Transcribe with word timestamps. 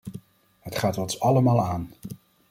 Het 0.59 0.77
gaat 0.77 0.97
ons 0.97 1.19
allemaal 1.19 1.61
aan. 1.65 1.89